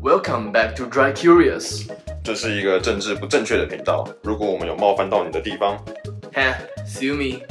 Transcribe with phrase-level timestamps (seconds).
[0.00, 1.90] Welcome back to Dry Curious。
[2.22, 4.08] 这是一个政治不正确的频道。
[4.22, 5.76] 如果我们有冒犯到你的地方，
[6.32, 7.44] 哈，sue me。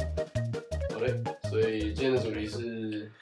[0.92, 1.14] 好嘞，
[1.50, 3.12] 所以今天的主题是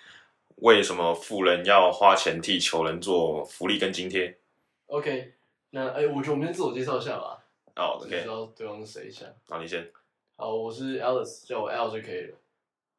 [0.56, 4.38] 为什么富人要花钱替穷人做福利跟津贴
[4.86, 5.34] ？OK。
[5.70, 7.38] 那哎、我觉得我们先自我介绍一下吧，
[7.76, 9.26] 哦就知，OK，道对方是谁一下。
[9.48, 9.88] 好，你先。
[10.36, 12.36] 好，我是 Alice，叫我 L 就可以了。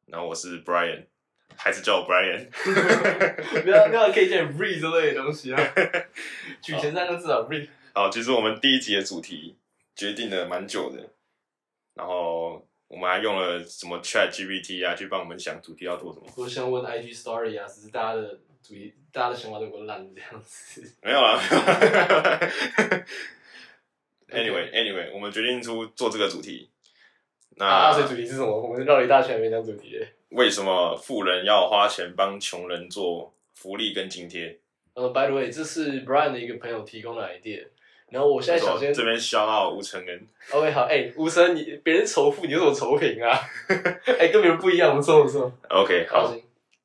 [0.06, 1.04] 然后我是 Brian，
[1.56, 2.46] 还是叫我 Brian？
[3.62, 5.74] 不要不要可以讲 breed 之类的东西啊，
[6.62, 7.68] 举前三个字啊 breed。
[7.94, 9.56] 好，其实我们第一集的主题
[9.94, 11.10] 决定了蛮久的，
[11.94, 16.26] 然后我们还用了什么 Chat GPT 啊，去帮我们想主题要做什么。
[16.36, 20.82] 我想问 IG story 啊，只是大家的主题，大家的想法都给我烂这样子。
[21.02, 21.38] 没有啦。
[21.50, 21.56] 没
[22.08, 22.40] 有啦
[24.32, 26.70] Anyway，Anyway，我们决定出做这个主题。
[27.56, 28.48] 那、啊，所以主题是什么？
[28.48, 30.14] 我们绕了一大圈还没讲主题耶。
[30.32, 34.58] 为什么富人要花钱帮穷人做福利跟津贴？
[34.94, 37.64] 呃、b y the way，这是 Brian 的一个朋友提供的 idea。
[38.10, 43.30] 然后我现在想先这边消耗吴承恩，OK 好，哎、吴声，你别人仇富，你有什么仇贫啊？
[44.20, 45.50] 哎、跟别人不一样，不错不错。
[45.70, 46.30] OK，好，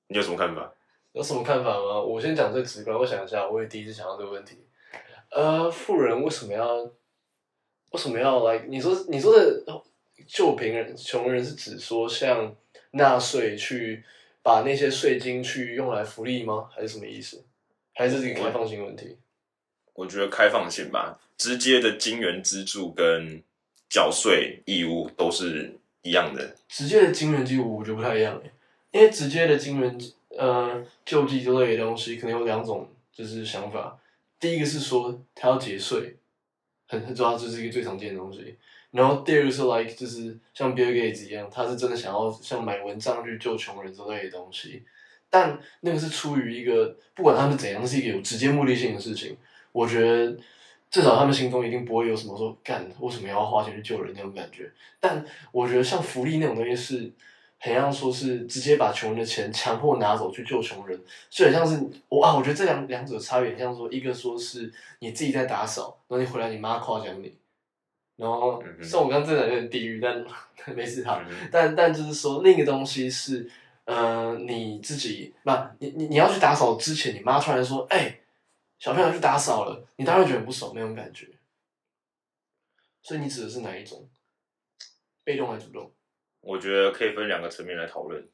[0.08, 0.72] 你有什么看法？
[1.12, 2.00] 有什么看法吗？
[2.00, 4.58] 我先讲最直观，我想一下，我也第一次想到这个问题。
[5.30, 8.60] 呃，富人为什么要为什么要来？
[8.68, 9.64] 你说你说的
[10.26, 12.56] 救贫人、穷人是指说像
[12.92, 14.04] 纳税去
[14.42, 16.70] 把那些税金去用来福利吗？
[16.74, 17.44] 还是什么意思？
[17.94, 19.18] 还是这是一个开放性问题？
[19.94, 23.42] 我觉得开放性吧，直接的金元资助跟
[23.90, 26.56] 缴税义务都是一样的。
[26.70, 28.52] 直接的金元机我觉得不太一样诶，
[28.92, 29.98] 因为直接的金元
[30.38, 34.00] 呃救济之类的东西，可能有两种就是想法。
[34.40, 36.16] 第一个是说他要节税，
[36.88, 38.56] 很很重要，这是一个最常见的东西。
[38.92, 44.84] 然后第二个是 like 就是像 Bill Gates 一样，他是真的想要像买蚊帐去救穷人之类的东西。
[45.30, 49.36] 但那个是出于一个不管他们怎样，是一个有直接目的性的事情。
[49.74, 50.36] 我觉得
[50.90, 54.72] 至少他们心中一定不会有什么说干为什么要花钱去救人那种感觉。
[55.00, 57.12] 但我觉得像福利那种东西是，
[57.60, 60.98] 很像说是直接把穷人的钱强迫拿走去救穷人，
[61.30, 61.78] 就很像是
[62.08, 67.36] 我啊，我觉得这两两者差别很像说，一个说是你自己在打扫，然后你回来你妈夸奖你，
[68.18, 70.26] 然后虽然我刚刚真的有点地狱，但
[70.76, 71.26] 没事哈。
[71.30, 73.50] 嗯但但就是说，另一个东西是，
[73.86, 78.20] 呃，你自己，那你你你要去打扫之前，你妈突然说，哎、
[78.80, 81.30] 小朋友去打扫了，你当然觉得很不爽那种感觉。
[83.02, 84.10] 所以你指的是哪一种？
[85.24, 85.94] 被动还是主动？
[86.42, 88.28] 我觉得可以分两个层面来讨论。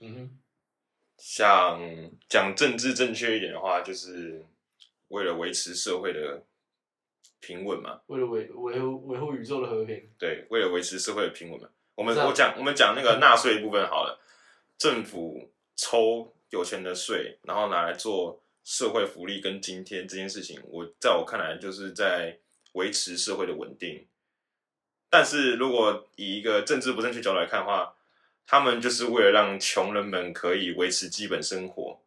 [0.00, 0.38] 嗯哼，
[1.16, 1.80] 像
[2.28, 4.44] 讲政治正确一点的话，就是
[5.08, 6.42] 为了维持社会的
[7.40, 8.00] 平稳嘛。
[8.06, 10.08] 为了维维护维护宇宙的和平。
[10.18, 11.68] 对，为了维持社会的平稳嘛。
[11.94, 14.20] 我们我讲我们讲那个纳税部分好了，
[14.76, 22.38] 政府抽有钱的税，然后拿来做社会福利跟津贴这件事情，我在我看来就是在
[22.72, 24.06] 维持社会的稳定。
[25.10, 27.94] 但是如果以一个政治不正确角度来看的话，
[28.46, 32.00] 他们就是为了让穷人们可以维持基本生活，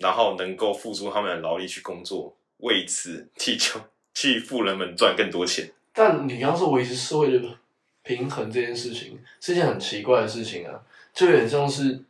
[0.00, 3.82] 然后能够付出他们的劳力去工作，为此 替穷
[4.14, 5.70] 替富人们赚更多钱。
[5.92, 7.58] 但你刚刚说维持社会的
[8.02, 10.80] 平衡这件事情，是一件很奇怪的事情啊，
[11.12, 12.02] 就有点像是，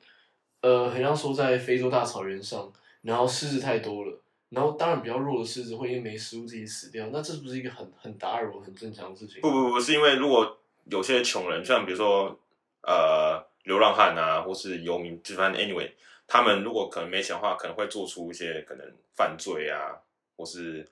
[0.61, 2.73] 呃，很像说在非洲大草原上，
[3.03, 4.19] 然后狮子太多了，
[4.51, 9.41] 然后当然比较弱的狮子会因为没食物自己死掉，那这不是一个很很打扰、很正常的事情？
[9.41, 10.59] 不不不，是因为如果
[10.91, 12.39] 有些穷人，像比如说
[12.83, 15.91] 呃流浪汉啊，或是游民，就反正 anyway，
[16.27, 19.97] 他们如果可能没钱的话，可能会做出一些可能犯罪啊，
[20.37, 20.89] 或是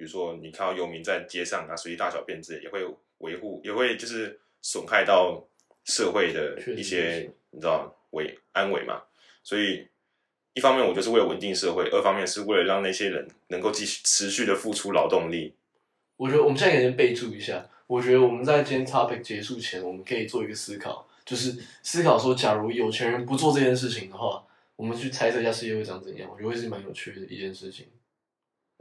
[0.00, 2.80] 比如说你看到游民在街上啊随地大小便之类，也会
[3.18, 5.46] 维护，也会就是损害到
[5.84, 9.02] 社会的一些你知道维安危嘛，
[9.42, 9.86] 所以。
[10.52, 15.54] 一方面，我就是为了稳定社会；二方面是为了让那些人能够继续持续的付出劳动力。
[16.16, 17.64] 我觉得我们现在可以先备注一下。
[17.86, 24.44] 我觉得我们在今天 topic 结束前，我们可以做一个思考，就是思考说，假如有钱人不做这件事情的话，
[24.74, 26.28] 我们去猜测一下世界会长怎样。
[26.28, 27.86] 我觉得会是蛮有趣的一件事情。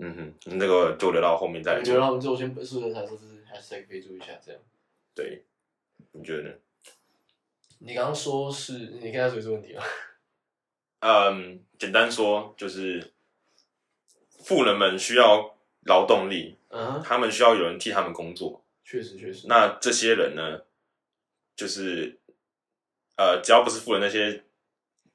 [0.01, 2.05] 嗯哼，那个就留到后面再来我觉得做。
[2.05, 4.61] 他们就先宿舍才说，就是备注一下这样。
[5.13, 5.43] 对，
[6.13, 6.55] 你觉得呢？
[7.79, 9.83] 你刚刚说是你刚才说这个问题吗？
[11.01, 13.13] 嗯，简单说就是，
[14.43, 18.63] 富人们需要劳动力，嗯，他们需要有人替他们工作。
[18.85, 19.47] 确实确实。
[19.47, 20.61] 那这些人呢，
[21.55, 22.17] 就是
[23.17, 24.43] 呃，只要不是富人，那些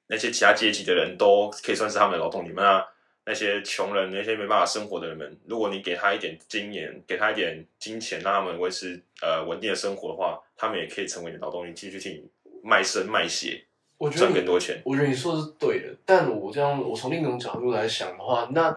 [0.08, 2.52] 那些其他阶级的人都可以算是他们的劳动力。
[2.54, 2.86] 那
[3.26, 12.24] 那些穷人、那些没办法生活的人们，如果你给他一点经验，给他一点金钱，让他们维持呃稳定的生活的话，他们也可以成为你的劳动力，继续替你
[12.62, 13.64] 卖身卖血，
[13.96, 14.80] 我觉得你赚更多钱。
[14.84, 18.76] 我觉得你说的是对的，但我这样，我从另一种角度来想的话，那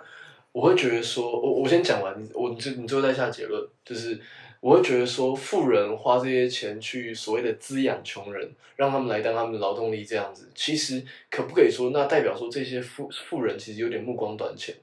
[0.53, 4.19] 我会觉得说，我我先讲完，你我你最你最后再下结论，就是
[4.59, 14.75] 我会觉得说，富人花这些钱去所谓的滋养穷人，让他们来当他们的劳动力这样子，其实可不可以说，那代表说这些富富人其实有点目光短浅，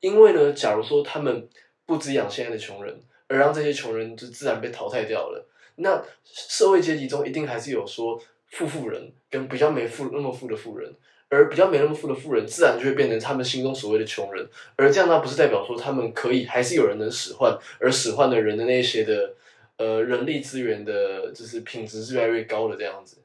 [0.00, 1.48] 因为呢，假如说他们
[1.84, 8.20] 不滋养现在的穷人，而让这些穷人就自然被淘汰掉了，那社会阶级中一定还是有说
[8.50, 10.94] 富富人跟比较没富那么富的富人。
[11.28, 14.48] 而比较没那么富的富人，自然就会变成他们心中所谓的穷人。
[14.76, 19.34] 而这样，那不是代表说他们可以，还是有人能使唤，而使唤的人的那些的
[19.76, 23.18] 呃人力资源的，就是品质是越来越高的这样子。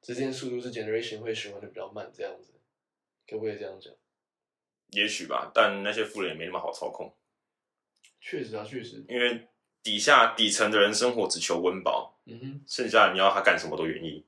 [0.00, 2.52] 之间速度是 generation 会循环的比较慢，这样子，
[3.28, 3.92] 可不可以这样讲？
[4.90, 7.12] 也许吧，但那些富人也没那么好操控，
[8.20, 9.46] 确实啊，确实，因为
[9.82, 14.24] 底下底层的人生活只求温饱，嗯哼，剩下你要他干什么都愿意。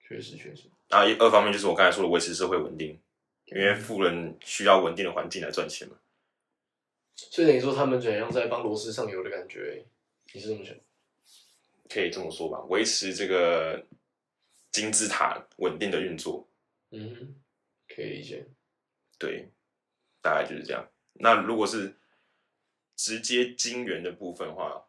[0.00, 3.00] 确实确实，然后一二方面就是我刚才说的维持社会稳定，
[3.46, 5.96] 因为富人需要稳定的环境来赚钱嘛。
[7.16, 9.84] 所以等于说他们怎样在帮螺丝上油的感觉，
[10.32, 10.74] 你是这么想？
[11.88, 13.86] 可以这么说吧，维持这个
[14.72, 16.48] 金字塔稳定的运作，
[16.90, 17.34] 嗯，
[17.88, 18.46] 可以理解。
[19.18, 19.48] 对，
[20.20, 20.88] 大概就是这样。
[21.12, 21.96] 那如果是
[22.96, 24.84] 直接金元的部分的话，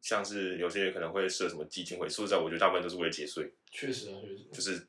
[0.00, 4.44] 像是有些人可能会设什么基金会，说实在，我觉得大部分都是为了节税，确实啊，确实。
[4.52, 4.86] 就是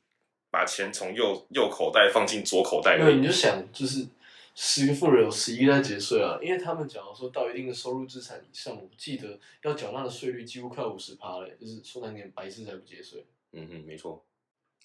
[0.50, 3.26] 把钱从右右口袋放进左口袋没有，你。
[3.26, 4.06] 就想，就是
[4.54, 13.24] 十个富人有十一个在节税啊，因为他们假如说到一定的收入资产以上，我记得要缴纳的税率几乎快五十趴了，就是说难点，白痴才不节税。
[13.52, 14.24] 嗯哼，没错。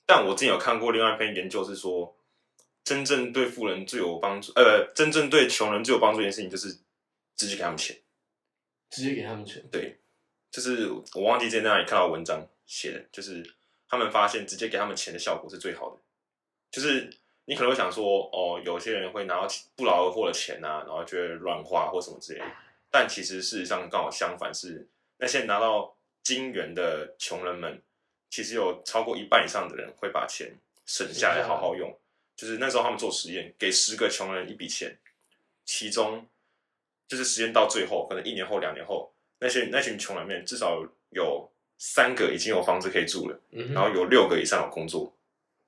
[0.06, 2.16] 但我之前有看过另外一篇研究，是说
[2.84, 6.78] 真正对富人最有帮助，呃，真正对穷人最有帮助的一件事情，就是
[7.36, 7.98] 直接给他们钱。
[8.92, 9.98] 直接给他们钱，对，
[10.56, 13.46] 就是我忘记在那里看到文章写的，就是
[13.90, 15.98] 他们发现直接给他们钱的效果是最好的。
[16.72, 17.10] 就是
[17.44, 22.46] 你可能会想说，哦，有些人会拿到不劳而获的钱啊，然后觉得乱花或什么之类的。
[22.90, 24.88] 但其实事实上刚好相反，是
[25.18, 25.94] 那些拿到
[26.24, 27.82] 金元的穷人们，
[28.30, 30.56] 其实有超过一半以上的人会把钱
[30.86, 31.94] 省下来好好用。
[32.38, 34.98] 就是那时候他们做实验，给十个穷人一笔钱，
[35.66, 36.26] 其中
[37.10, 45.14] 就是实验到最后，可能一年后、两年后，那些那群穷人里面至少有三个已经有房子可以住了，嗯然后有六个以上有工作，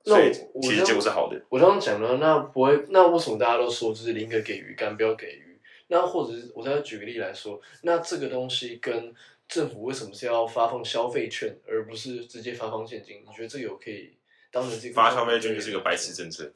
[0.04, 0.32] 所以
[0.62, 1.40] 其实结果是好的。
[1.48, 5.60] 我刚刚讲了，那不会，那为什么大家都说就是宁可给鱼竿，不要给鱼？
[5.88, 9.14] 那或者是我再举个例来说，那这个东西跟
[9.48, 13.22] 政府为什么是要发放消费券，而不是直接发放现金？
[13.26, 14.14] 你觉得这个有可以
[14.50, 16.50] 当成这个发消费券就是一个白痴政策。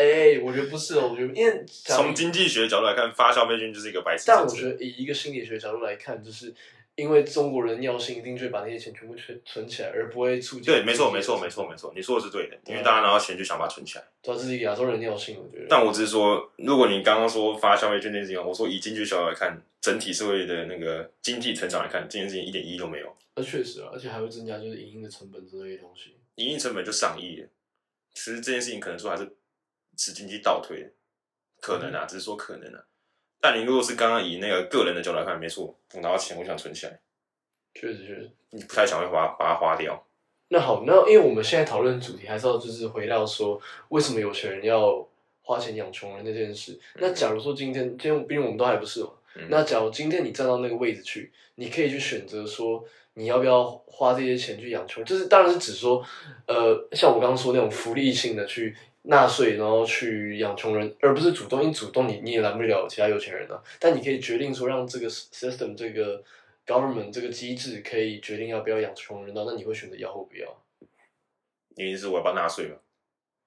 [0.00, 4.26] 哎、我觉得不是哦，我觉得因为从经济学角度来看，发消费券就是一个白痴。
[4.28, 6.54] 但我觉得以一个心理学角度来看，就是
[6.94, 10.66] 因为中国人尿性一定就会把那些钱全部存存起来，而不会促进。
[10.66, 14.04] 对，没错，没错，没错，没错，你说的是对的，因为大家拿到钱就想把它存起来。
[14.22, 15.66] 主要是亚洲人尿性，我觉得。
[15.68, 26.14] 但我只是说，如果你刚刚说发消费券这件事情，我说以经济学角度来看，整体社会的那个经济成长来看，这件事情一点意义都没有，那确实啊，而且还会增加就是营运的成本之类的东西。
[26.36, 27.48] 营运成本就上亿了。
[28.14, 29.28] 其实这件事情可能说还是
[29.98, 30.90] 使经济倒退的，
[31.60, 32.82] 可能啊，只是说可能啊。
[33.40, 36.98] 但你如果是刚刚以那个个人的角度来看，没错，我拿到钱，我想存起来，
[37.74, 38.30] 确实确实。
[38.50, 40.02] 你不太想会把它把它花掉。
[40.48, 43.60] 那好，那因为我们现在讨论的主题还是要就是回到说，
[43.90, 45.06] 为什么有钱人要
[45.42, 46.80] 花钱养穷人那件事。
[46.94, 52.82] 那假如说今天，今天毕竟我们都还不是嘛，嗯那假如今天你站到那个位置去，你可以去选择说，
[53.12, 55.06] 你要不要花这些钱去养穷人？
[55.06, 56.02] 就是当然是指说，
[56.46, 61.62] 呃，像我刚刚说那种福利性的去纳税，然后去养穷人，而不是主动。
[61.62, 66.22] 因为主动你你也拦不了其他有钱人啊，但你可以决定说让这个 system 这个
[66.66, 70.46] government 这个机制可以决定要不要养穷人的，那你会选择要或不要？
[71.76, 72.74] 原因是我要不要纳税吗？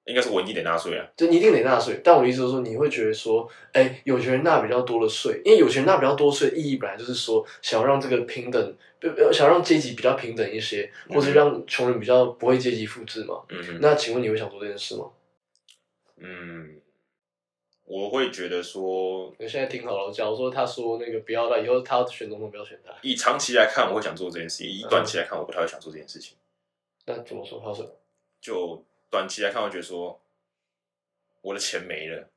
[0.05, 1.05] 应该是我一定得纳税啊。
[1.15, 13.43] 就你一定得纳税，但我的意思是说，你会觉得说，哎，有钱人纳比较多的税，因为有钱人纳比较多税的意义本来就是说，想要让这个平等，不不想让阶级比较平等一些，或者让穷人比较不会阶级复制嘛。
[13.49, 15.05] 嗯哼，那请问你会想做这件事吗？
[16.23, 16.79] 嗯，
[17.85, 26.37] 我会觉得说，我现在听好了，假如说他说那个不要，他以后他要选总统不要选他，以长期来看，我会想做这件事情；以短期来看，我不太会想做这件事情。
[27.05, 27.59] 那怎么说？
[27.59, 27.99] 他说，
[28.39, 30.21] 就短期来看，我会觉得说，
[31.41, 32.29] 我的钱没了，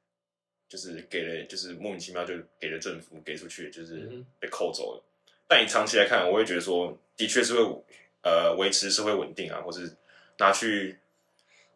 [0.67, 5.05] 就是给了，就是莫名其妙就给了政府给出去，就是被扣走了。
[5.47, 7.85] 但以长期来看，我会觉得说，的确是会
[8.23, 9.95] 呃维持社会稳定啊，或是
[10.39, 10.99] 拿去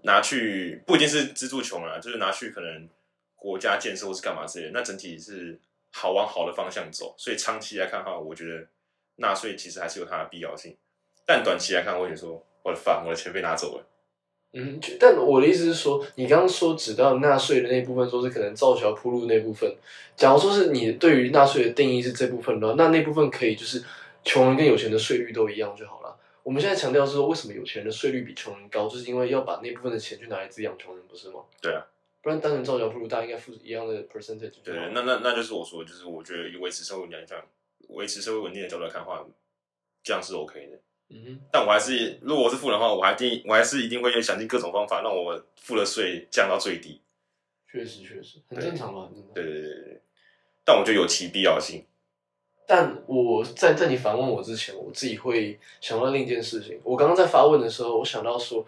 [0.03, 2.89] 拿去不一定是资助穷人啊，就是拿去可能
[3.37, 4.71] 国家建设或是干嘛之类的。
[4.73, 5.59] 那整体是
[5.93, 8.67] 好往好的方向走，所以长期来看哈，我觉得
[9.17, 10.77] 纳税其实还是有它的必要性。
[11.27, 13.85] 但短期来看，我跟你说，我的饭，我的钱被拿走了。
[14.55, 19.71] 嗯，就但我的意思是说，你刚刚说只到纳税的那部分，说是可能造桥铺路那部分。
[20.17, 23.85] 假如说是你对于纳税的定义是这部分的话，那那部分可以就是
[24.25, 26.08] 穷人跟有钱的税率都一样就好了。
[26.49, 31.45] 我们现在强调是说，为什么有钱人的税率比穷人高，就是因为要把那部分的钱去拿来滋养穷人，不是吗？
[31.61, 31.87] 对啊，
[32.23, 34.55] 不然单纯造桥铺路，大家应该付一样的 percentage。
[34.65, 37.39] 对，那那那就是我说，就是我觉得以维持社会稳定来讲，
[37.89, 39.23] 维持社会稳定的角度来看的话，
[40.03, 40.79] 这样是 OK 的。
[41.11, 47.03] 嗯哼，但我还是，如果我是富人的话，我还定，我还是一定会想尽各种方法，让我付的税降到最低。
[47.71, 49.11] 确实确实很正常嘛。
[49.35, 50.01] 对对对对对。
[50.65, 51.85] 但我觉得有其必要性。
[52.69, 56.79] 但我在在你反问我之前，我自己会想到另一件事情。
[56.85, 58.63] 我刚刚在发问的时候，我想到说，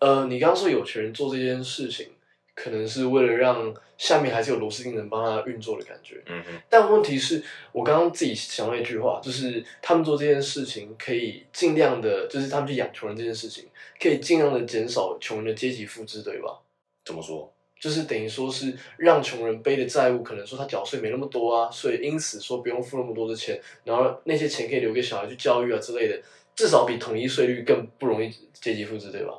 [0.00, 2.08] 呃，你刚刚说有钱人做这件事情，
[2.56, 6.20] 可能是为了让下面还是有螺丝钉能帮他运作的感觉。
[6.26, 13.68] 嗯哼，但问题是我刚刚自己想到一句话，就是他们做这件事情可以尽量的，就是他们去养穷人这件事情，
[14.02, 16.58] 可以尽量的减少穷人的阶级复制，对吧？
[17.04, 17.53] 怎么说？
[17.84, 26.18] 就是等于说是让穷人背的债务，可能说他缴税没那么多啊，所以因此说不用付那么多的钱，然后那些钱可以留给小孩去教育啊之类的，
[26.56, 29.34] 至少比统一税率更不容易阶级复制，对吧？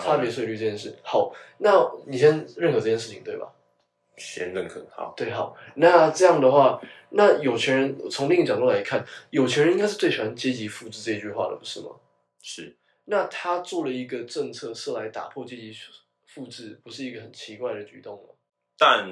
[0.00, 3.46] 差别税率这件事，好，那你先认可这件事情，对吧？
[4.16, 5.14] 先认可，好。
[5.16, 11.90] 对，好，那这样的话，那有钱人从另一个角度来看，有钱人应该是最喜欢阶级复制这句话的，不是吗？
[12.42, 15.72] 是，那他做了一个政策是来打破阶级
[16.34, 18.34] 复制，不是一个很奇怪的举动吗？
[18.78, 19.08] 但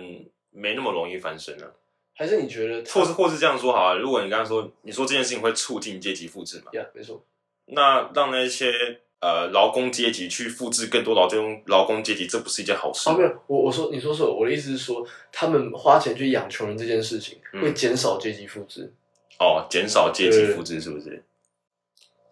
[0.50, 1.70] 没那么容易翻身啊。
[2.14, 7.24] 还是你觉得或是或是这样说好了，如果你刚刚说你说这件事情会促进阶级复制嘛，呀没错，
[7.66, 8.72] 那让那些
[9.20, 18.92] 呃劳工阶级去复制更多劳工劳工阶级，这不是一件好事哦，没有，我我说你说错，我的意思是说，他们花钱去养穷人这件事情，嗯会减少阶级复制。
[19.38, 21.22] 哦，减少阶级复制是不是？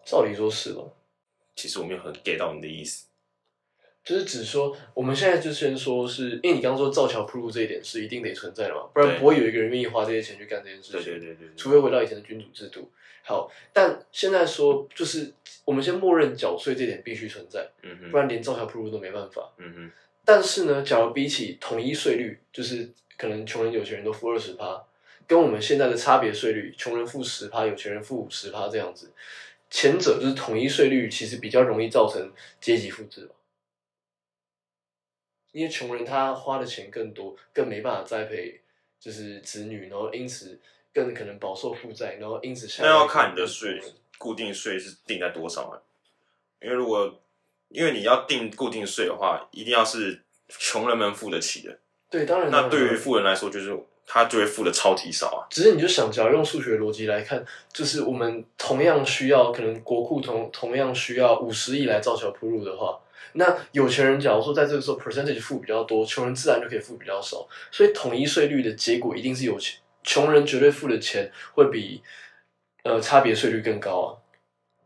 [0.05, 0.83] 照理说是吧？
[1.55, 3.06] 其实我没有很 get 到你的意思。
[4.07, 11.03] 就是只说我们现在就先说是，因为你刚刚说造桥铺路这一点是一定得存在的嘛，不然不会有一个人愿意花这些钱去干这件事情。
[11.03, 12.89] 对对对除非回到以前的君主制度。
[13.23, 15.33] 好，但现在说就是
[15.65, 19.51] 我们先默认缴税这点必须存在，嗯哼，不然连造桥铺路都没办法。
[19.57, 19.91] 嗯哼，
[20.23, 24.81] 但是呢，假如比起统一税率，就是可能穷人有钱人都付二十趴，
[25.27, 29.11] 跟我们现在的差别税率，穷人付十趴，有钱人付五十趴这样子，
[29.69, 33.31] 前者就是统一税率，其实比较容易造成阶级复制嘛。
[35.57, 38.61] 因为穷人他花的钱更多，更没办法栽培
[38.99, 40.59] 就是子女，然后因此
[40.93, 43.81] 更可能饱受负债，然后因此下那要看你的更税
[44.19, 45.81] 固定税是定在多少啊？
[46.61, 47.19] 因为如果
[47.69, 51.75] 因为你要定固定税的话，一定要是穷人们付得起的。
[52.07, 55.49] 对，当然，那对于富人来说，就是他就会付的超级少啊。
[55.49, 62.99] 只是你就想，只要用数学逻辑来看，就是我们同样需要，可能国库同同样需要五十亿来造桥铺路的话，
[63.33, 72.01] 那有钱人假如说在这个时候 percentage 付比较多，穷人自然就可以付比较少，所以统一税率的结果一定是有钱穷人绝对付的钱会比
[72.83, 74.19] 呃差别税率更高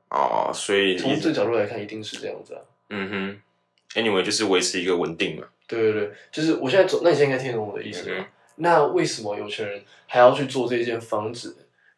[0.09, 0.17] 啊。
[0.17, 2.61] 哦，所以从这个角度来看，一定是这样子啊。
[2.89, 5.47] 嗯哼，anyway 就是维持一个稳定嘛。
[5.67, 8.19] 对对对，就是我现在走，那你现在应该听懂我的意思了。
[8.19, 11.55] 嗯那为什么有钱人还要去做这件防止，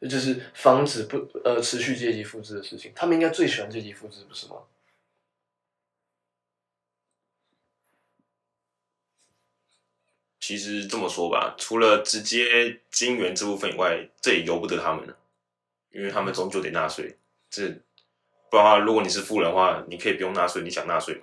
[0.07, 2.91] 就是防止不呃持续阶级复制的事情？
[2.95, 4.57] 他们应该最喜欢阶级复制，不是吗？
[10.45, 15.17] 其实这么说吧，除了直接金元这部分以外，这也由不得他们了，
[15.89, 17.17] 因为他们终究得纳税。
[17.49, 17.65] 这
[18.49, 21.21] 不然的话，如果你是富人的话，你可以不用纳税，你想纳税吗？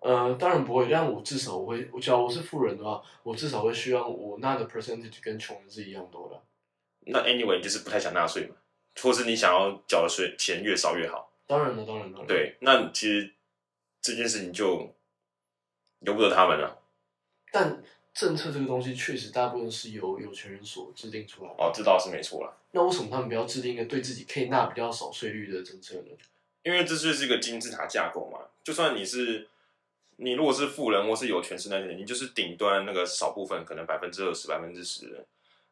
[0.00, 6.42] 呃，当然不会，但我至少我会，我假如我是富人的话，我至少会希望我纳的 percentage 跟穷人是一样多的。
[7.00, 8.56] 那 anyway 你就是不太想纳税嘛，
[9.02, 11.30] 或是你想要缴的税钱越少越好。
[11.46, 13.34] 当然了，当然当然。，对，那其实
[14.00, 14.94] 这件事情就
[16.00, 16.78] 由不得他们了。
[17.52, 17.80] 但
[18.12, 21.56] 政策这个东西确实大部分是由有钱人所制定出来的。
[21.62, 22.52] 哦，这倒是没错啦。
[22.72, 26.10] 那为什么他们不要制定一个对自己可以纳比较少税率的政策呢？
[26.64, 28.40] 因为这就是一个金字塔架构嘛。
[28.64, 29.46] 就算你是
[30.16, 35.24] 你如果是富人或是有权势那些人，你就是顶端那个少部分，可能百分之二十、百分之十人。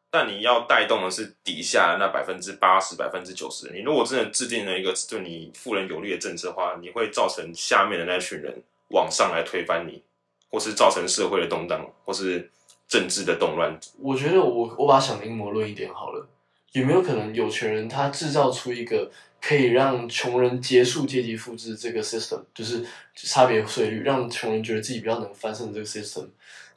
[0.09, 3.71] 但你要带动的是底下那百分之八十、百分之九十。
[3.71, 10.03] 你如果真的制定了一个对你富人有利的政策的话，你会造成下面的那群人往上来推翻你，
[10.51, 12.51] 或是造成社会的动荡，或是
[12.87, 13.79] 政治的动乱。
[13.99, 16.27] 我觉得我我把它想的阴谋论一点好了，
[16.73, 19.09] 有没有可能有钱人他制造出一个
[19.41, 26.27] 可以让穷人结束阶级复制这个 system，就是差别税率，让穷人觉得自己比较能翻身的这个 system，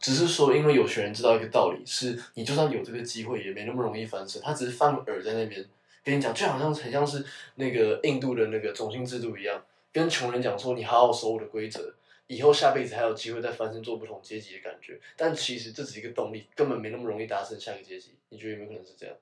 [0.00, 5.64] 只是说因为有钱人知道一个道理，是你就算有这个机会也没那么容易翻身，他只是放个饵在那边
[6.04, 7.24] 跟你讲，就好像很像是
[7.56, 9.60] 那个印度的那个种姓制度一样。
[9.92, 11.94] 跟穷人讲说你好好守我的规则，
[12.26, 15.00] 以后下辈子还有机会再翻身做不同阶级的感觉。
[15.16, 18.14] 但其实这只是一个动力，根本没那么容易达成下一个阶级。
[18.28, 19.16] 你觉得有没有可能是这样？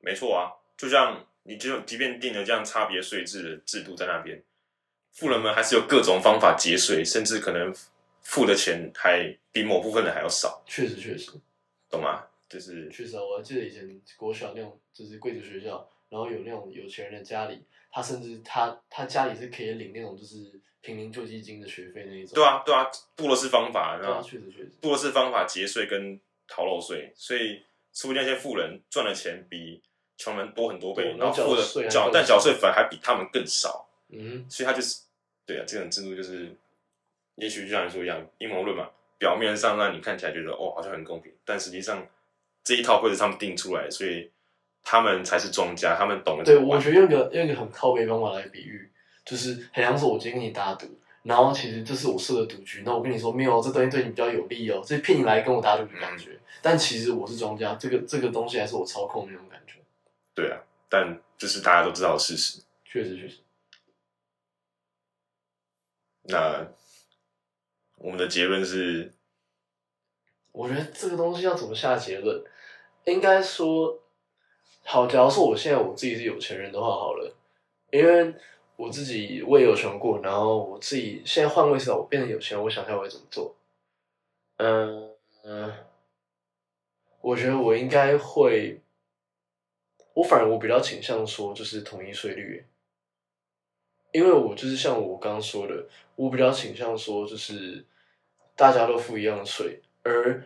[0.00, 4.42] 没错啊，就像你就即便定了这样差别税制的制度在那边，
[5.12, 7.74] 富人们还是有各种方法节税，甚至可能
[8.22, 11.30] 付的钱还比某部分人还要少，确实，确实，
[11.88, 12.26] 懂吗？
[12.48, 13.22] 就是确实啊！
[13.22, 22.34] 我还记得以前国小那种就是贵族学校，然后有那种有钱人的家里，他甚至他他家里是可以领那种就是贫民救济金的学费那一种。
[22.34, 24.72] 对啊，对啊，布洛斯方法，对啊，然后确实确实。
[24.80, 27.62] 布洛斯方法节税跟逃漏税，所以
[27.92, 29.80] 说不定那些富人赚的钱比
[30.18, 35.02] 穷人多很多倍，然后付的缴但缴税反而还比他们更少，嗯，所以他就是
[35.46, 36.54] 对啊，这种制度就是，
[37.36, 42.06] 也许就像你说一样阴谋论嘛，表面上让你看起来觉得哦好像很公平，但实际上
[42.64, 44.30] 这一套规则他们定出来，所以
[44.82, 48.90] 他们才是庄家，他们懂得怎对，我觉得用一个用一个很靠背方法来比喻，
[49.24, 50.86] 就是很像是我今天跟你打赌，
[51.22, 56.38] 然后其实这是我设的赌局，那我跟你说没有，这东西对你比较有利哦，这骗你来跟我打赌的感觉。
[56.60, 59.74] 但其实我是庄家，这个这个东西还是我操控的那种感觉。
[60.34, 62.62] 对啊，但这是大家都知道的事实。
[62.84, 63.38] 确实确实，
[66.24, 66.66] 那
[67.96, 69.12] 我们的结论是，
[70.52, 72.44] 我觉得这个东西要怎么下结论？
[73.04, 74.00] 应该说，
[74.84, 77.34] 好，假如说我现在我自己是有钱人的话，好了，
[77.90, 78.34] 因为
[78.82, 83.54] 我自己我也有穷过，然后我自己现在换位思考，我变得有钱，我想一下我会怎么做。
[84.56, 85.08] 嗯
[85.44, 85.72] 嗯，
[87.20, 88.80] 我觉得我应该会，
[90.14, 92.66] 我反而我比较倾向说就是统一税率，
[94.10, 95.86] 因为我就是像我刚刚说的，
[96.16, 97.84] 我比较倾向说就是
[98.56, 100.44] 大家都付一样的税，而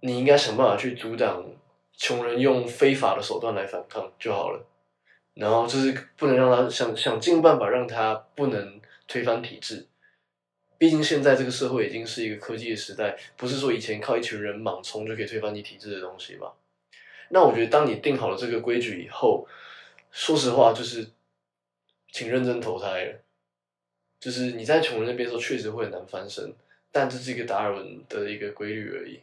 [0.00, 1.46] 你应该想办法去阻挡
[1.94, 4.66] 穷人用非法的手段来反抗就好了。
[5.36, 9.86] 然后就是不能让他想想尽办法让他不能推翻体制。
[10.78, 16.52] 毕竟现在这个社会已经是一个科技的时代，不是说以前靠一群人莽冲就可以推翻你体制的东西吧？
[17.28, 19.46] 那我觉得，当你定好了这个规矩以后，
[20.10, 21.06] 说实话，就是
[22.12, 23.20] 请认真投胎了。
[24.18, 26.54] 就是你在穷人那边的时候，确实会很难翻身，
[26.90, 29.20] 但这是一个达尔文的一个规律而已。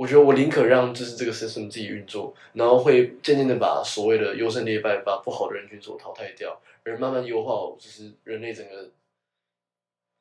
[0.00, 8.90] 我觉得我宁可让就是这个 system 自己运作，然后会渐渐的把所谓的优胜劣败，把不好的人群所淘汰掉，而慢慢优化就是人类整个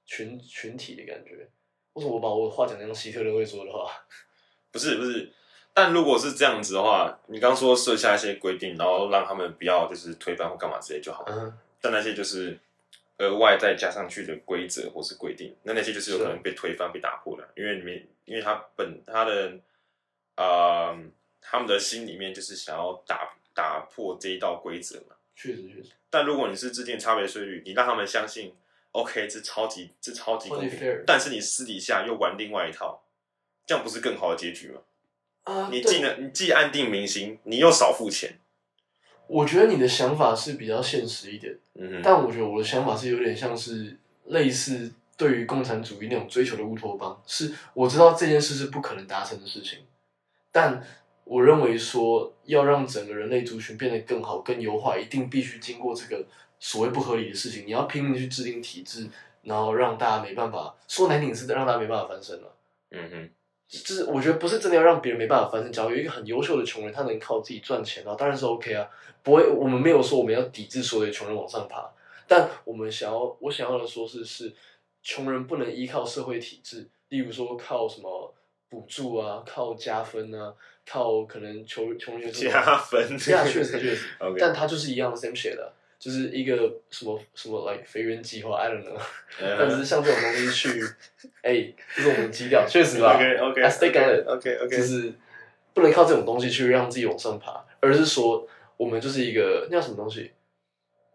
[0.06, 1.48] 群群体的感觉。
[1.94, 3.90] 为什么我把我的话讲得像希特勒会说的话？
[4.70, 5.32] 不是不是，
[5.74, 11.24] 但如果是这样子的话，你刚说设下一些规定，然后让他们不要就是推翻或干嘛之类就好。
[11.26, 12.60] 嗯，但那些就是
[13.20, 19.60] 额外再加上去的规则或是规定，那那些就是有可能被推翻、被打破的，因为里面，因为他本他的
[20.36, 20.98] 呃
[21.40, 25.16] 他们的心里面就是想要打打破这一道规则嘛。
[25.36, 28.54] 确实确实，但如果你是制定差别税率，你让他们相信
[28.92, 33.04] ，OK，这超级这超级公平但是你私底下又玩另外一套，
[33.66, 34.82] 这样不是更好的结局吗？
[35.44, 38.40] 啊，你既能你既安定民心，你又少付钱，
[39.30, 49.80] 我觉得你的想法是比较现实一点，嗯哼，但我觉得我的想法是有点像是类似对于共产主义那种追求的乌托邦，是我知道这件事是不可能达成的事情，
[50.52, 50.84] 但
[51.26, 56.26] 我认为说要让整个人类族群变得更好、更优化，一定必须经过这个
[56.60, 57.68] 所谓不合理的事情。
[57.68, 59.08] 你要拼命去制定体制，
[59.44, 62.56] 然后让大家没办法说难听是让大家没办法翻身了。
[62.90, 63.30] 嗯哼，
[63.70, 65.72] 就是我觉得不是真的要让别人没办法翻身。
[65.72, 68.90] 假如有一个很优秀的穷人，他能靠自己赚钱，然后当然是 OK 啊，
[69.22, 69.48] 不会。
[69.48, 71.88] 我们没有说我们要抵制所有的穷人往上爬，
[72.28, 74.52] 但我们想要，我想要的说是是，
[75.04, 78.34] 穷人不能依靠社会体制，例如说靠什么
[78.70, 80.52] 补助啊，靠加分啊，
[80.88, 84.08] 靠可能穷穷人学生加分，对啊，确实确实
[84.40, 86.56] 但他就是一样的 same shit 的，就是一个
[86.90, 88.98] 什么什么 like 肥原计划，I don't know。
[89.38, 90.82] 但嗯是像这种东西去，
[91.42, 95.14] 哎、这是我们基调， 确实吧 OK OK I stay on it OK OK，就是
[95.74, 100.32] 不能靠这种东西去让自己往上爬，而是说我们就是一个那叫什么东西？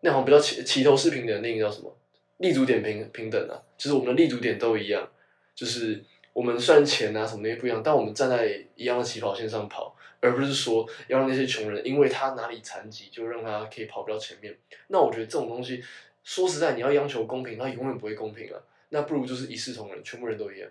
[0.03, 1.97] 那好像比较齐齐头是平的，那个叫什么？
[2.39, 5.09] 立足点平平等啊，就是我们的立足点都一样，
[5.55, 6.03] 就是
[6.35, 9.94] 我们虽然钱啊什么东西不一样，但我们站在一样的起跑线上跑，
[10.25, 14.57] 而不是说要让那些穷人因为他哪里残疾就让他可以跑不到前面。
[14.89, 15.85] 那我觉得这种东西，
[16.23, 18.59] 说实在，你要央求公平，它永远不会公平啊。
[18.89, 20.71] 那不如就是一视同仁，全部人都一样。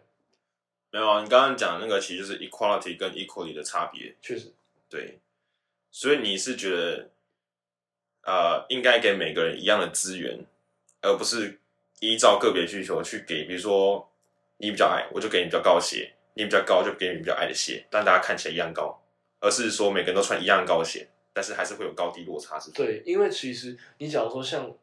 [0.89, 4.51] 没有啊，你刚刚讲的那个其实就是 equality 跟 equality 的差别，确实，
[4.89, 5.19] 对，
[5.91, 7.09] 所以你是觉得，
[8.23, 10.45] 呃，应该给每个人一样的资源，
[11.01, 11.59] 而不是
[11.99, 14.09] 依照个别需求去给，比如说
[14.57, 19.02] 你比较矮，我就给你比较高的鞋；你比较高，就给你比较矮的鞋，但大家看起来一样高，
[19.43, 22.81] 而是说每个人都穿一样高的鞋，但是还是会有高低落差，是不是？
[22.81, 24.73] 对，因为其实你假如说像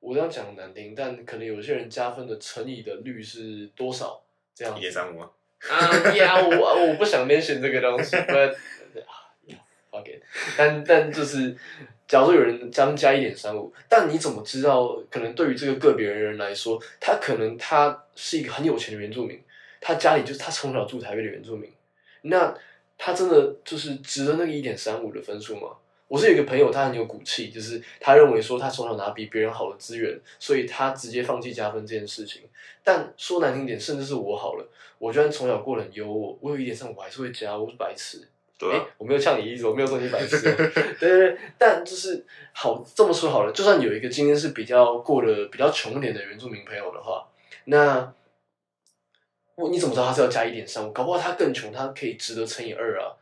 [0.00, 4.20] 我这样讲很难听，但可能有些人加分的乘以的率是多少
[4.52, 5.30] 这样一点三五吗，
[5.68, 8.52] 啊呀，我我不想 mention 这个东西， but
[9.92, 10.20] fuck it。
[10.56, 11.56] 但但就是，
[12.08, 15.00] 假如说有人将加一点三五，但你怎么知道？
[15.08, 19.40] 可能对于这个个别人来说，他可能他是一个很有钱的原住民，
[19.80, 21.70] 他家里就是他从小住台北的原住民，
[22.22, 22.52] 那
[23.02, 25.68] 他真的就是值得那个一点三五的分数吗？
[26.06, 32.42] 我是有一个朋友，他很有骨气，就是他认为说他从小拿比别人好的资源，所以他直接放弃加分这件事情。
[32.84, 38.18] 但说难听点，甚至是我好了，我居然从小过得很优渥，我有一点上，我还是会加，我是白痴。
[38.18, 40.54] 哎、对啊，我没有像你意思，我没有说你白痴哦。
[41.00, 47.26] 对对对，但就是好这么说好了，就算有一个今天是比较过得比较穷一点的原住民朋友的话，
[47.64, 48.12] 那
[49.54, 50.92] 我你怎么知道他是要加一点三？
[50.92, 53.12] 搞不好他更穷，他可以值得乘以二啊。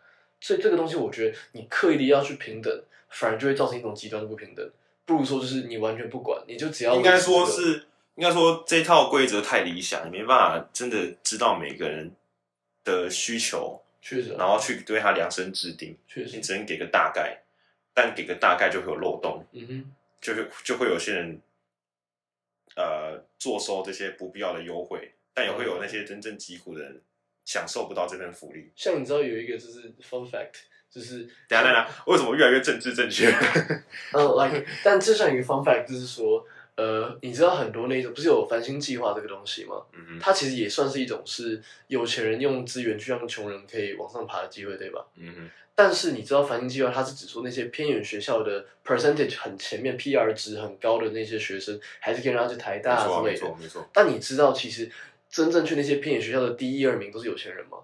[0.41, 4.71] 所以这个东西，我觉得你刻意的要去平等，反而就会造成一种极端的不平等。
[5.05, 12.13] 不如说就是你完全不管，你就只要应该说是，应该说这套规则太理想，你没办法真的知道每个人
[12.85, 17.41] 的需求，确实啊，然后去对他量身制定，确实你，只能给个大概，
[17.95, 21.41] 但给个大概就会有漏洞，嗯哼，就会就会有些人
[22.77, 27.01] 呃坐收这些不必要的优惠，但也会有那些真正疾苦的人
[27.45, 28.73] 享受不到这份福利。
[28.75, 30.51] 像你知道有一个就是 fun fact，
[30.91, 33.29] 就是等下等一下，为什么越来越政治正确？
[34.13, 39.77] 嗯，like，但这像一个 fun fact，就是说，呃，你知道很多那种不是有繁星计划这个东西吗？
[39.93, 45.07] 嗯哼，它其实也算是一种是有钱人用资源去让穷人可以往上爬的机会，对吧？
[45.17, 53.45] 嗯哼，但是你知道繁星计划它是指说那些偏远学校的 percentage 很前面，PR 值很高的那些学生，还是可以让他去台大错啊之类的。
[53.45, 54.91] 没错没错，但你知道，其实
[55.31, 57.79] 真正去那些偏远学校的第一二名都是有钱人吗？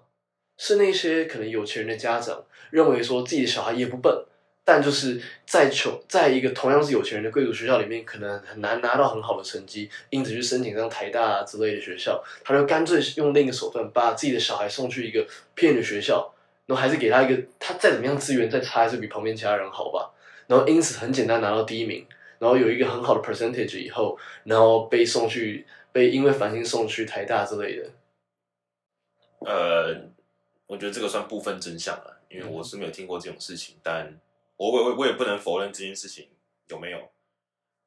[0.57, 4.25] 是那些可能有钱人的家长认为说自己的小孩也不笨，
[4.63, 16.33] 但就是在穷，在一个同样是有钱人的贵族学校里面，可能很难拿到很好的成绩，因此去申请上台大之类的学校，他就干脆用另一个手段把自己的小孩送去一个偏远的学校，
[16.65, 20.09] 然后还是给他一个他再怎么样资源再差还是比旁边其他人好吧，
[20.47, 22.05] 然后因此很简单拿到第一名，
[22.39, 27.89] 然后有一个很好的 percentage 以后，然后被送去被因为繁星送去台大之类的。
[29.45, 29.95] 呃，
[30.67, 34.19] 我觉得这个算部分真相了，因为嗯我是没有听过这种事情，但
[34.57, 36.27] 我我我我也不能否认这件事情
[36.67, 37.09] 有没有，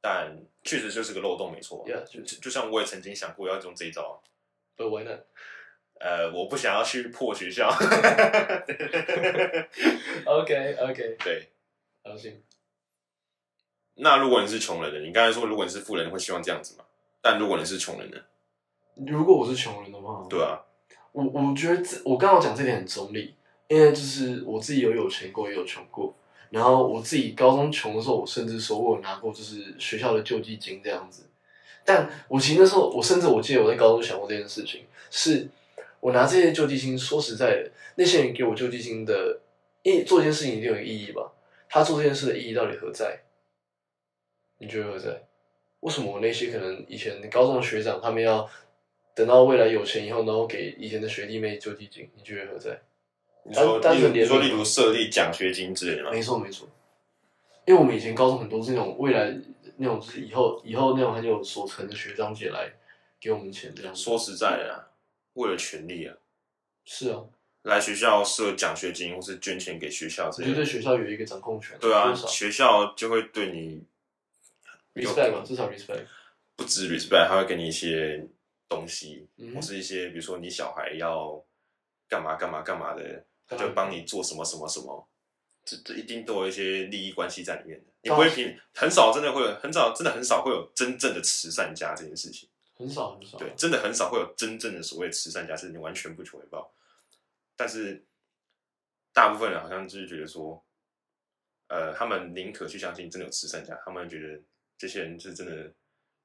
[0.01, 1.85] 但确实就是个漏洞，没错。
[1.87, 4.23] Yeah，就就就像我也曾经想过要用这一招
[4.75, 5.21] ，But why not?
[6.01, 7.68] 呃，我不想要去破学校。
[10.25, 11.51] OK OK， 对，
[12.03, 12.42] 好行。
[13.97, 15.01] 那如果你是穷人呢？
[15.01, 16.87] 你刚才说如果你是富人，会希望这样子嘛？
[17.31, 18.17] 但如果你是穷人呢？
[19.07, 20.59] 如果我是穷人的话，对啊，
[21.12, 23.35] 我我觉得这我刚刚讲这点很中立，
[23.67, 26.14] 因为就是我自己有有钱过，也有穷过。
[26.49, 31.25] 然后我自己高中穷的时候，我甚至说我有拿过就是学校的救济金这样子。
[31.85, 35.47] 但我其实那时候，我甚至我记得我在高中想过这件事情，是
[36.01, 39.38] 我拿这些救济金，说实在的，那些人给我救济金的，
[39.83, 41.31] 意做这件事情一定有意义吧？
[41.69, 43.21] 他做这件事的意义到底何在？
[44.57, 45.23] 你觉得何在？
[45.81, 48.49] 为什么我那些可能以前高中的学长，他们要
[49.14, 52.11] 等到未来有钱以后，然后给以前的学弟妹救济金？
[52.17, 52.81] 你觉得何在？
[53.45, 53.81] 你说
[54.12, 56.11] 你说例如设立奖学金之类的吗？
[56.11, 56.69] 没错没错，
[57.67, 59.35] 因为我们以前高中很多是那种未来
[59.77, 62.71] 那种就是以后以后那种很有所成的学长姐来
[63.19, 64.03] 给我们钱这样子。
[64.03, 64.93] 说实在的啊，
[65.35, 66.14] 为了权利啊，
[66.85, 67.23] 是啊，
[67.62, 70.73] 来学校设奖学金或是捐钱给学校之类的我觉得对。
[70.73, 71.79] 学校有一个掌控权。
[71.81, 73.83] 对啊，学校就会对你
[75.03, 76.07] respect 嘛，至少 respect。
[76.57, 78.27] 不止 respect，他会给你一些
[78.69, 81.45] 东西，嗯或是一些比如说你小孩要
[82.09, 85.09] 干嘛干嘛干嘛的，他就帮你做什么什么什么，
[85.65, 87.87] 这这一定都有一些利益关系在里面的。
[88.03, 92.49] 你不会凭很少，真的会有很少，真的很少会有真正的慈善家这件事情。
[92.75, 93.37] 很少很少。
[93.39, 96.73] 对，真的很少会有真正的所谓慈善家，是你完全不求回报。
[97.57, 98.05] 但是
[99.13, 100.65] 大部分人好像就是觉得说，
[101.67, 104.41] 呃，他们宁可去相信真的有慈善家，他们觉得
[104.79, 105.73] 这些人是真的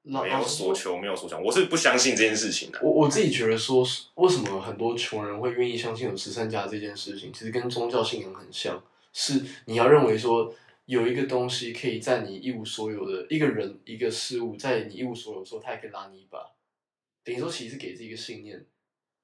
[0.02, 1.42] 没有所求，没有所想。
[1.42, 2.78] 我是不相信这件事情的。
[2.82, 16.38] 我我自己觉得说，是为什么很多穷人会愿意相信有十三家这件事情，其实跟宗教信仰很像，是你要认为说有一个东西可以在你一无所有的一个人一个事物，在你一无所有的时候，他也可以拉你一把，
[17.24, 18.64] 等于说其实给自己一个信念，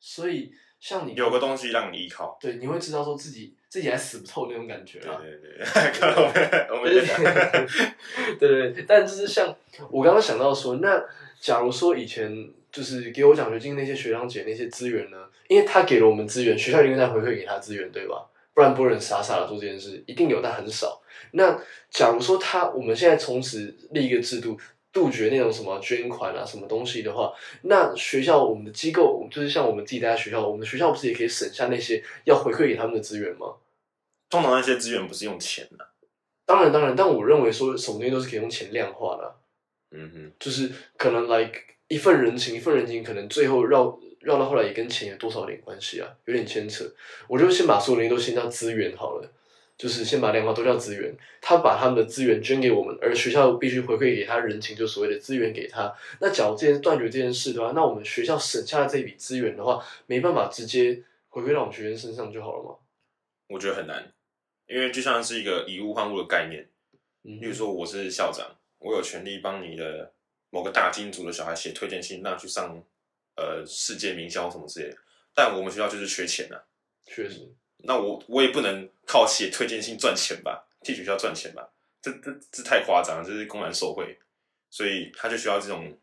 [0.01, 2.37] 所以像你有个东西让你依靠。
[2.41, 5.21] 对，你会知道说自己自己还死不透那种感觉啊。
[5.23, 6.91] 对对对， 看我们
[8.41, 9.55] 对对但就是像
[9.91, 11.01] 我刚刚想到说，那
[11.39, 18.27] 假如说以前就是给我奖学金那些学长姐那些资源呢，因为他给了我们资源，学校一定在回馈给他资源，对吧？
[18.53, 21.01] 不然不能傻傻的做这件事，一定有，但很少。
[21.33, 21.57] 那
[21.91, 24.59] 假如说他我们现在从此立一个制度，
[24.93, 33.55] 杜绝那种什么捐款啊什么东西的话，那学校我们的机构就是像我们自己待在学校，我们的学校不是也可以省下那些要回馈给他们的资源吗？
[34.29, 35.85] 通常那些资源不是用钱的、
[36.47, 39.35] 当然当然，但我认为说什么东西都是可以用钱量化的啊、
[39.91, 46.85] 嗯哼，就是可能 like 一份人情，一份人情，可能最后绕绕到后来也跟钱有多少点关系啊，有点牵扯。
[47.27, 49.29] 我就先把所有东西都先叫资源好了，
[49.81, 51.17] 就是先把量化都叫资源。
[51.41, 55.91] 他把他们的资源捐给我们，而学校必须回馈给他人情，就所谓的资源给他。
[56.21, 62.77] 那假如这件断绝这件事的话，那我们学校省下的这笔资源的话，没办法直接回馈到我们学生身上就好了吗？
[63.49, 64.13] 我觉得很难，
[64.67, 66.69] 因为就像是一个以物换物的概念。
[67.25, 68.47] 嗯例如说，我是校长，
[68.79, 70.13] 我有权利帮你的
[70.51, 72.83] 某个大金主的小孩写推荐信，让他去上
[73.37, 74.97] 呃世界名校什么之类的。
[75.35, 76.57] 但我们学校就是缺钱啊，
[77.07, 77.49] 确实，
[77.85, 81.69] 那我我也不能靠写推荐信赚钱吧，替学校赚钱吧，
[82.01, 84.19] 这这这太夸张了，这是公然受贿，
[84.71, 85.97] 所以他就需要这种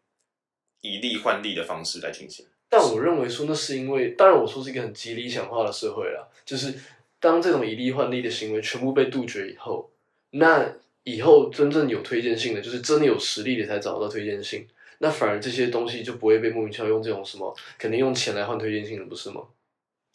[0.81, 2.45] 以利换利的方式来进行。
[2.69, 6.73] 但我认为说那是因为，当然我说是一个很极理想化的社会啦，就是
[7.19, 9.89] 当这种以利换利的行为全部被杜绝以后，
[10.31, 19.41] 那以后真正有推荐信的，就是真的有实力的才找到推荐信，那反而这些东西就不会被莫名其妙用这种什么，肯定用钱来换推荐信了，不是吗？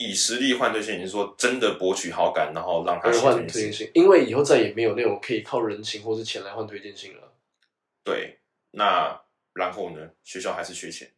[0.04, 3.12] 以实力换对象，你是说真的博取好感，然后让他？
[3.12, 7.32] 换推荐信，因为以后再也没有那种可以靠人情或是钱来换推荐信了。
[8.04, 8.38] 对，
[8.72, 9.20] 那
[9.52, 10.10] 然后呢？
[10.24, 11.10] 学校还是缺钱，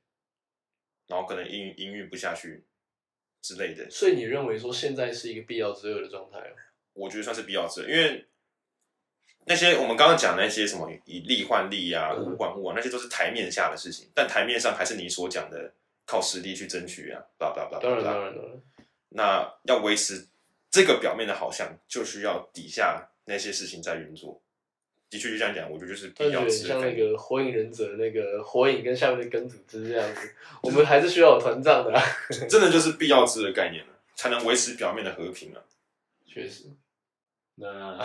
[1.06, 2.64] 然后可能营营运不下去
[3.40, 6.52] 之类的，所以你认为说现在是一个必要之恶的状态哦？
[6.92, 8.26] 我觉得算是必要之恶，因为
[9.46, 15.72] 那些我们刚刚讲那些什么以利换利啊、嗯物换物啊，那些都是台面下的事情，但台面上还是你所讲的
[16.04, 18.20] 靠实力去争取啊，blah blah blah 当然当。
[18.20, 18.62] 然，当然，
[19.16, 20.26] 那要维持
[20.70, 24.40] 这个表面的好像，就需要底下那些事情在运作。
[25.10, 26.96] 的确，就这样讲，我觉得就是必要像那。
[26.96, 32.02] 个火影忍者那个火影跟下面的根组织这样子，我们还是需要有团战的、啊。
[32.50, 35.62] 真的就是必要之的概念了，才能维持表面的和平啊。
[36.26, 36.64] 确实，
[37.54, 37.96] 那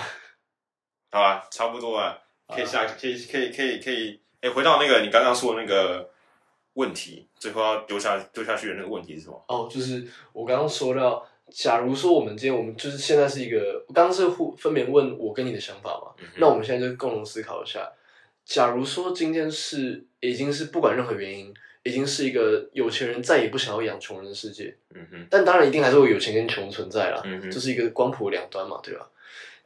[1.09, 4.21] 好吧，差不多了，可以下，啊可以，可以，可以，可以。
[4.41, 6.11] 哎、回到那个你刚刚说的那个
[6.79, 9.43] 问题，最后要丢下丢下去的那个问题是什么？
[9.49, 17.91] 哦，就是我刚刚说到，假如说我们今天我们就是现在是一个，刚刚是互分别问我跟你的想法嘛，嗯那我们现在就共同思考一下，
[18.45, 29.09] 假如说今天是已经是不管任何原因，已经是一个有钱人再也不想要养穷人的世界，嗯哼，但当然一定还是会有有钱跟穷存在啦，嗯哼这是一个光谱两端嘛，对吧？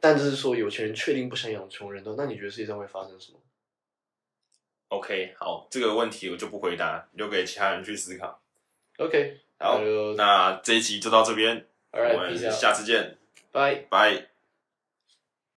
[0.00, 3.38] 但就是说有钱人确定不想养穷人的，那你觉得世界上会发生什么？
[4.96, 8.40] OK，好，这个问题我就不回答，留给其他人去思考。
[8.98, 9.80] OK，好
[10.16, 13.18] 那这一集就到这边我们下次见，
[13.50, 13.74] 拜。
[13.90, 14.33] 拜。